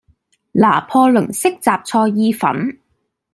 [0.53, 2.79] 拿破崙式什菜意粉